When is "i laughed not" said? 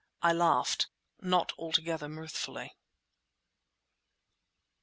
0.23-1.51